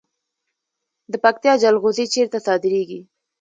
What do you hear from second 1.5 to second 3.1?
جلغوزي چیرته صادریږي؟